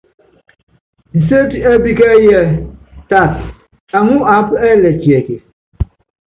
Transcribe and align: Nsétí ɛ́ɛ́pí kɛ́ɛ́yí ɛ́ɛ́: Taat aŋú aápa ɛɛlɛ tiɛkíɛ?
Nsétí 1.17 1.57
ɛ́ɛ́pí 1.69 1.91
kɛ́ɛ́yí 1.97 2.29
ɛ́ɛ́: 2.39 2.49
Taat 3.09 3.33
aŋú 3.97 4.15
aápa 4.33 4.55
ɛɛlɛ 4.67 4.89
tiɛkíɛ? 5.01 5.37